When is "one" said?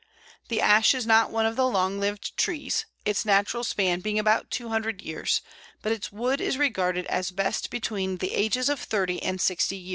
1.29-1.45